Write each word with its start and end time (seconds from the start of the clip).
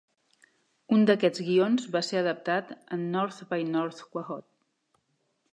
Un 0.97 1.03
d'aquests 1.09 1.43
guions 1.49 1.85
va 1.97 2.03
ser 2.09 2.17
adaptat 2.21 2.73
en 2.97 3.07
"North 3.19 3.45
by 3.53 3.71
North 3.77 4.05
Quahog". 4.17 4.49